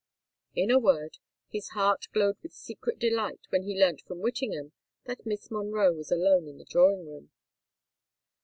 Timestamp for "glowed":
2.11-2.37